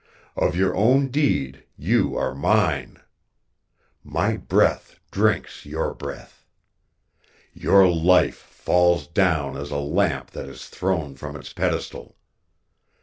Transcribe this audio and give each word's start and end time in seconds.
Of 0.35 0.55
your 0.55 0.75
own 0.75 1.09
deed, 1.09 1.63
you 1.77 2.17
are 2.17 2.33
mine. 2.33 2.99
My 4.03 4.35
breath 4.35 4.95
drinks 5.11 5.63
your 5.63 5.93
breath. 5.93 6.43
Your 7.53 7.87
life 7.87 8.37
falls 8.37 9.05
down 9.05 9.55
as 9.57 9.69
a 9.69 9.77
lamp 9.77 10.31
that 10.31 10.49
is 10.49 10.67
thrown 10.69 11.13
from 11.15 11.35
its 11.35 11.53
pedestal. 11.53 12.15